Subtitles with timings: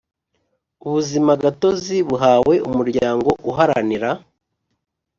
[0.85, 4.09] Ubuzimagatozi buhawe Umuryango Uharanira